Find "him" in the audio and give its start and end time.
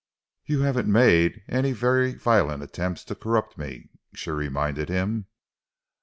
4.89-5.27